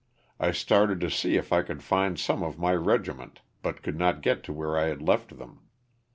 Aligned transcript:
I 0.39 0.49
started 0.49 0.99
to 1.01 1.11
see 1.11 1.37
if 1.37 1.53
I 1.53 1.61
could 1.61 1.83
find 1.83 2.19
some 2.19 2.41
of 2.41 2.57
my 2.57 2.73
regiment 2.73 3.41
but 3.61 3.83
could 3.83 3.99
not 3.99 4.23
get 4.23 4.41
to 4.45 4.51
where 4.51 4.75
I 4.75 4.87
had 4.87 4.99
left 4.99 5.37
them. 5.37 5.59